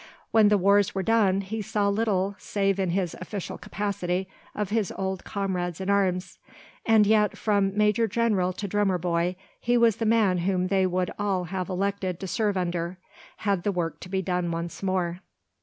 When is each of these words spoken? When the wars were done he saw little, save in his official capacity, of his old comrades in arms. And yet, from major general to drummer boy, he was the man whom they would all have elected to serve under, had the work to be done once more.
When 0.31 0.47
the 0.47 0.57
wars 0.57 0.95
were 0.95 1.03
done 1.03 1.41
he 1.41 1.61
saw 1.61 1.87
little, 1.87 2.35
save 2.39 2.79
in 2.79 2.89
his 2.89 3.15
official 3.21 3.59
capacity, 3.59 4.27
of 4.55 4.71
his 4.71 4.91
old 4.97 5.23
comrades 5.23 5.79
in 5.79 5.91
arms. 5.91 6.39
And 6.87 7.05
yet, 7.05 7.37
from 7.37 7.77
major 7.77 8.07
general 8.07 8.51
to 8.53 8.67
drummer 8.67 8.97
boy, 8.97 9.35
he 9.59 9.77
was 9.77 9.97
the 9.97 10.07
man 10.07 10.39
whom 10.39 10.69
they 10.69 10.87
would 10.87 11.11
all 11.19 11.43
have 11.43 11.69
elected 11.69 12.19
to 12.19 12.27
serve 12.27 12.57
under, 12.57 12.97
had 13.45 13.61
the 13.61 13.71
work 13.71 13.99
to 13.99 14.09
be 14.09 14.23
done 14.23 14.49
once 14.49 14.81
more. 14.81 15.19